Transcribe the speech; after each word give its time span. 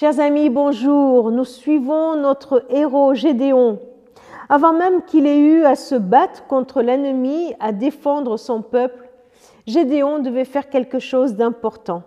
Chers 0.00 0.18
amis, 0.18 0.48
bonjour. 0.48 1.30
Nous 1.30 1.44
suivons 1.44 2.16
notre 2.16 2.64
héros 2.70 3.12
Gédéon. 3.12 3.78
Avant 4.48 4.72
même 4.72 5.02
qu'il 5.02 5.26
ait 5.26 5.40
eu 5.40 5.66
à 5.66 5.76
se 5.76 5.94
battre 5.94 6.46
contre 6.46 6.80
l'ennemi, 6.80 7.52
à 7.60 7.72
défendre 7.72 8.38
son 8.38 8.62
peuple, 8.62 9.10
Gédéon 9.66 10.20
devait 10.20 10.46
faire 10.46 10.70
quelque 10.70 11.00
chose 11.00 11.34
d'important. 11.34 12.02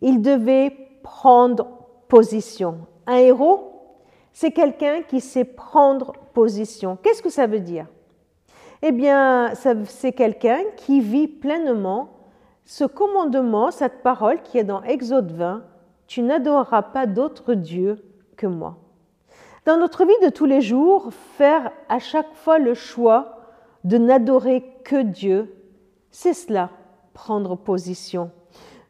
Il 0.00 0.22
devait 0.22 0.76
prendre 1.02 1.66
position. 2.06 2.78
Un 3.08 3.16
héros, 3.16 3.82
c'est 4.32 4.52
quelqu'un 4.52 5.02
qui 5.02 5.20
sait 5.20 5.42
prendre 5.44 6.12
position. 6.34 6.96
Qu'est-ce 7.02 7.20
que 7.20 7.30
ça 7.30 7.48
veut 7.48 7.58
dire? 7.58 7.86
Eh 8.80 8.92
bien, 8.92 9.54
c'est 9.86 10.12
quelqu'un 10.12 10.60
qui 10.76 11.00
vit 11.00 11.26
pleinement 11.26 12.10
ce 12.64 12.84
commandement, 12.84 13.72
cette 13.72 14.04
parole 14.04 14.40
qui 14.42 14.56
est 14.56 14.62
dans 14.62 14.84
Exode 14.84 15.32
20, 15.32 15.64
tu 16.06 16.22
n'adoreras 16.22 16.82
pas 16.82 17.06
d'autre 17.06 17.54
Dieu 17.54 18.04
que 18.36 18.46
moi. 18.46 18.76
Dans 19.64 19.78
notre 19.78 20.04
vie 20.04 20.12
de 20.22 20.28
tous 20.28 20.44
les 20.44 20.60
jours, 20.60 21.12
faire 21.36 21.72
à 21.88 21.98
chaque 21.98 22.34
fois 22.34 22.58
le 22.58 22.74
choix 22.74 23.38
de 23.84 23.98
n'adorer 23.98 24.64
que 24.84 25.02
Dieu, 25.02 25.54
c'est 26.10 26.34
cela, 26.34 26.70
prendre 27.14 27.56
position. 27.56 28.30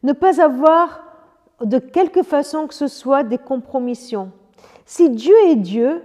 Ne 0.02 0.12
pas 0.12 0.42
avoir 0.42 1.02
de 1.62 1.78
quelque 1.78 2.22
façon 2.22 2.66
que 2.66 2.74
ce 2.74 2.88
soit 2.88 3.22
des 3.22 3.38
compromissions. 3.38 4.32
Si 4.84 5.10
Dieu 5.10 5.34
est 5.46 5.56
Dieu, 5.56 6.02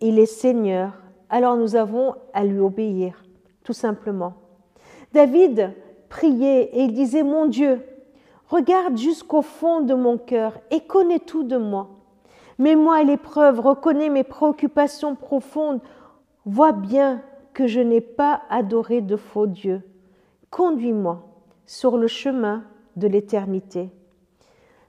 il 0.00 0.18
est 0.18 0.26
Seigneur, 0.26 0.92
alors 1.30 1.56
nous 1.56 1.76
avons 1.76 2.14
à 2.34 2.44
lui 2.44 2.58
obéir, 2.58 3.22
tout 3.64 3.72
simplement. 3.72 4.34
David 5.12 5.72
priait 6.08 6.70
et 6.72 6.84
il 6.84 6.92
disait, 6.92 7.22
mon 7.22 7.46
Dieu, 7.46 7.82
regarde 8.50 8.98
jusqu'au 8.98 9.42
fond 9.42 9.80
de 9.80 9.94
mon 9.94 10.18
cœur 10.18 10.58
et 10.70 10.80
connais 10.80 11.20
tout 11.20 11.44
de 11.44 11.56
moi. 11.56 11.88
Mets-moi 12.58 12.96
à 12.96 13.02
l'épreuve, 13.04 13.60
reconnais 13.60 14.10
mes 14.10 14.24
préoccupations 14.24 15.14
profondes, 15.14 15.80
vois 16.44 16.72
bien 16.72 17.22
que 17.54 17.66
je 17.66 17.80
n'ai 17.80 18.00
pas 18.00 18.42
adoré 18.50 19.00
de 19.00 19.16
faux 19.16 19.46
dieux. 19.46 19.82
Conduis-moi 20.50 21.22
sur 21.64 21.96
le 21.96 22.08
chemin 22.08 22.64
de 22.96 23.06
l'éternité. 23.06 23.90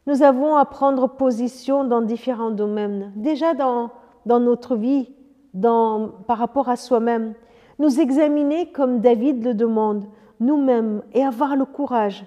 Nous 0.07 0.23
avons 0.23 0.55
à 0.55 0.65
prendre 0.65 1.07
position 1.07 1.83
dans 1.83 2.01
différents 2.01 2.49
domaines, 2.49 3.13
déjà 3.15 3.53
dans, 3.53 3.91
dans 4.25 4.39
notre 4.39 4.75
vie, 4.75 5.13
dans, 5.53 6.09
par 6.25 6.39
rapport 6.39 6.67
à 6.67 6.75
soi-même. 6.75 7.35
Nous 7.77 7.99
examiner 7.99 8.71
comme 8.71 8.99
David 8.99 9.43
le 9.43 9.53
demande, 9.53 10.05
nous-mêmes, 10.39 11.03
et 11.13 11.23
avoir 11.23 11.55
le 11.55 11.65
courage 11.65 12.25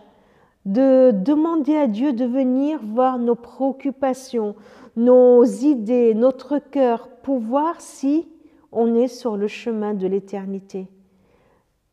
de 0.64 1.10
demander 1.12 1.76
à 1.76 1.86
Dieu 1.86 2.12
de 2.12 2.24
venir 2.24 2.80
voir 2.82 3.18
nos 3.18 3.34
préoccupations, 3.34 4.54
nos 4.96 5.44
idées, 5.44 6.14
notre 6.14 6.58
cœur, 6.58 7.08
pour 7.22 7.38
voir 7.38 7.80
si 7.80 8.26
on 8.72 8.94
est 8.94 9.08
sur 9.08 9.36
le 9.36 9.48
chemin 9.48 9.94
de 9.94 10.06
l'éternité. 10.06 10.88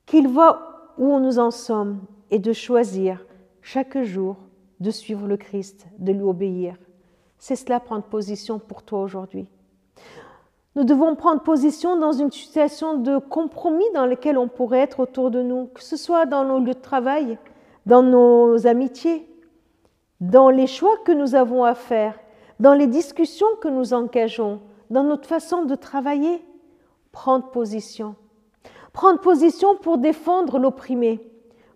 Qu'il 0.06 0.28
voit 0.28 0.94
où 0.98 1.20
nous 1.20 1.40
en 1.40 1.52
sommes 1.52 2.02
et 2.32 2.40
de 2.40 2.54
choisir 2.54 3.26
chaque 3.62 4.02
jour 4.02 4.38
de 4.80 4.90
suivre 4.90 5.28
le 5.28 5.38
Christ, 5.38 5.86
de 6.00 6.12
lui 6.12 6.24
obéir. 6.24 6.76
C'est 7.38 7.56
cela 7.56 7.80
prendre 7.80 8.04
position 8.04 8.60
pour 8.60 8.84
toi 8.84 9.02
aujourd'hui. 9.02 9.48
Nous 10.76 10.84
devons 10.86 11.16
prendre 11.16 11.42
position 11.42 12.00
dans 12.00 12.14
une 12.14 12.32
situation 12.32 12.98
de 12.98 13.18
compromis 13.18 13.84
dans 13.94 14.06
laquelle 14.06 14.38
on 14.38 14.48
pourrait 14.48 14.80
être 14.80 15.02
autour 15.02 15.30
de 15.30 15.42
nous, 15.42 15.68
que 15.68 15.84
ce 15.84 15.98
soit 15.98 16.26
dans 16.26 16.46
nos 16.46 16.60
lieux 16.60 16.74
de 16.74 16.80
travail, 16.80 17.38
dans 17.86 18.04
nos 18.04 18.68
amitiés, 18.68 19.28
dans 20.20 20.50
les 20.50 20.68
choix 20.68 20.98
que 21.06 21.12
nous 21.12 21.36
avons 21.36 21.64
à 21.64 21.74
faire, 21.74 22.20
dans 22.60 22.74
les 22.74 22.88
discussions 22.88 23.48
que 23.62 23.68
nous 23.68 23.94
engageons, 23.94 24.62
dans 24.90 25.04
notre 25.04 25.28
façon 25.28 25.66
de 25.66 25.76
travailler. 25.76 26.46
Prendre 27.12 27.50
position. 27.50 28.16
Prendre 28.94 29.20
position 29.20 29.76
pour 29.76 29.98
défendre 29.98 30.60
l'opprimé. 30.60 31.20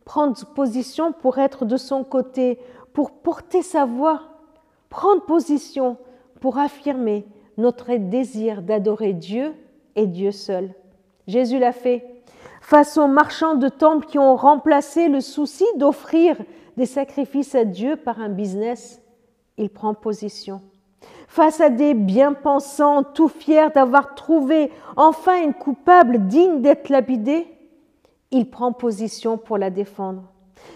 Prendre 0.05 0.38
position 0.53 1.11
pour 1.11 1.39
être 1.39 1.66
de 1.66 1.77
son 1.77 2.03
côté, 2.03 2.59
pour 2.93 3.11
porter 3.11 3.61
sa 3.61 3.85
voix. 3.85 4.22
Prendre 4.89 5.25
position 5.25 5.97
pour 6.39 6.57
affirmer 6.57 7.25
notre 7.57 7.93
désir 7.95 8.61
d'adorer 8.61 9.13
Dieu 9.13 9.53
et 9.95 10.07
Dieu 10.07 10.31
seul. 10.31 10.73
Jésus 11.27 11.57
l'a 11.57 11.72
fait 11.72 12.14
face 12.65 12.97
aux 12.97 13.05
marchands 13.05 13.53
de 13.53 13.69
temples 13.69 14.07
qui 14.07 14.17
ont 14.17 14.35
remplacé 14.35 15.07
le 15.07 15.21
souci 15.21 15.65
d'offrir 15.77 16.35
des 16.77 16.87
sacrifices 16.87 17.53
à 17.53 17.63
Dieu 17.63 17.95
par 17.95 18.19
un 18.19 18.29
business. 18.29 19.03
Il 19.59 19.69
prend 19.69 19.93
position. 19.93 20.61
Face 21.27 21.61
à 21.61 21.69
des 21.69 21.93
bien-pensants 21.93 23.03
tout 23.03 23.27
fiers 23.27 23.69
d'avoir 23.75 24.15
trouvé 24.15 24.71
enfin 24.95 25.43
une 25.43 25.53
coupable 25.53 26.25
digne 26.25 26.61
d'être 26.61 26.89
lapidée, 26.89 27.45
il 28.31 28.49
prend 28.49 28.73
position 28.73 29.37
pour 29.37 29.59
la 29.59 29.69
défendre. 29.69 30.23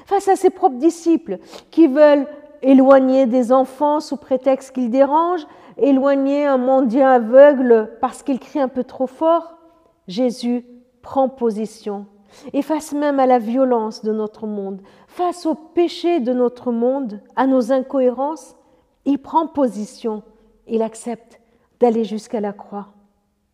Face 0.05 0.27
à 0.27 0.35
ses 0.35 0.51
propres 0.51 0.77
disciples 0.77 1.39
qui 1.71 1.87
veulent 1.87 2.27
éloigner 2.61 3.25
des 3.25 3.51
enfants 3.51 3.99
sous 3.99 4.17
prétexte 4.17 4.75
qu'ils 4.75 4.91
dérangent, 4.91 5.47
éloigner 5.75 6.45
un 6.45 6.59
mendiant 6.59 7.07
aveugle 7.07 7.97
parce 7.99 8.21
qu'il 8.21 8.39
crie 8.39 8.59
un 8.59 8.67
peu 8.67 8.83
trop 8.83 9.07
fort, 9.07 9.55
Jésus 10.07 10.63
prend 11.01 11.29
position. 11.29 12.05
Et 12.53 12.61
face 12.61 12.93
même 12.93 13.19
à 13.19 13.25
la 13.25 13.39
violence 13.39 14.03
de 14.03 14.11
notre 14.11 14.45
monde, 14.45 14.81
face 15.07 15.45
au 15.45 15.55
péché 15.55 16.19
de 16.19 16.33
notre 16.33 16.71
monde, 16.71 17.21
à 17.35 17.47
nos 17.47 17.71
incohérences, 17.71 18.55
il 19.05 19.17
prend 19.19 19.47
position, 19.47 20.21
il 20.67 20.81
accepte 20.81 21.39
d'aller 21.79 22.03
jusqu'à 22.03 22.39
la 22.39 22.53
croix. 22.53 22.89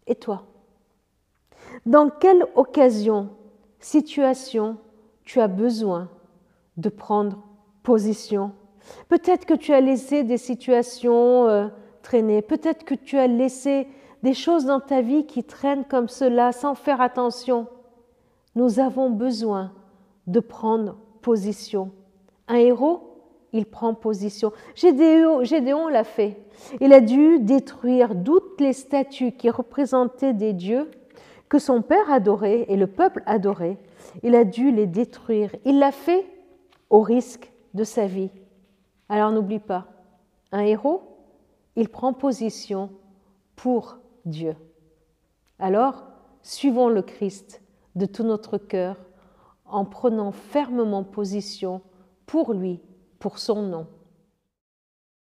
Et 0.08 0.16
toi? 0.16 0.44
Dans 1.86 2.10
quelle 2.10 2.46
occasion, 2.56 3.30
situation, 3.80 4.78
tu 5.24 5.40
as 5.40 5.48
besoin 5.48 6.10
de 6.78 6.90
prendre 6.90 7.38
position? 7.84 8.52
Peut-être 9.08 9.46
que 9.46 9.54
tu 9.54 9.74
as 9.74 9.82
laissé 9.82 10.24
des 10.24 10.38
situations 10.38 11.48
euh, 11.48 11.68
traîner. 12.02 12.42
Peut-être 12.42 12.84
que 12.84 12.96
tu 12.96 13.18
as 13.18 13.28
laissé 13.28 13.88
des 14.26 14.34
choses 14.34 14.66
dans 14.66 14.80
ta 14.80 15.02
vie 15.02 15.28
qui 15.28 15.44
traînent 15.44 15.86
comme 15.86 16.10
cela 16.10 16.52
sans 16.52 16.74
faire 16.74 17.00
attention. 17.00 17.68
Nous 18.56 18.80
avons 18.80 19.12
besoin 19.12 19.72
de 20.26 20.40
prendre 20.40 20.98
position. 21.22 21.92
Un 22.48 22.56
héros, 22.56 23.22
il 23.54 23.68
prend 23.68 23.94
position. 23.94 24.52
Gédéon, 24.74 25.44
Gédéon 25.44 25.90
l'a 25.90 26.04
fait. 26.04 26.44
Il 26.82 26.92
a 26.92 27.02
dû 27.02 27.40
détruire 27.40 28.16
toutes 28.24 28.60
les 28.60 28.74
statues 28.74 29.34
qui 29.34 29.52
représentaient 29.52 30.34
des 30.34 30.54
dieux 30.54 30.90
que 31.48 31.60
son 31.60 31.84
père 31.84 32.12
adorait 32.12 32.66
et 32.68 32.78
le 32.78 32.88
peuple 32.88 33.22
adorait. 33.28 33.78
Il 34.24 34.34
a 34.34 34.44
dû 34.44 34.72
les 34.72 34.88
détruire. 34.88 35.56
Il 35.66 35.78
l'a 35.78 35.92
fait 35.92 36.26
au 36.90 37.02
risque 37.02 37.52
de 37.76 37.84
sa 37.84 38.08
vie. 38.08 38.32
Alors 39.08 39.32
n'oublie 39.32 39.60
pas, 39.60 39.86
un 40.52 40.62
héros, 40.62 41.04
il 41.76 41.90
prend 41.90 42.12
position 42.12 42.90
pour 43.56 44.00
Dieu. 44.26 44.56
Alors, 45.60 46.04
suivons 46.42 46.90
le 46.90 47.02
Christ 47.02 47.62
de 47.96 48.06
tout 48.06 48.24
notre 48.24 48.58
cœur 48.58 48.98
en 49.66 49.86
prenant 49.86 50.32
fermement 50.32 51.04
position 51.04 51.82
pour 52.26 52.54
lui, 52.54 52.82
pour 53.20 53.40
son 53.40 53.64
nom. 53.64 53.88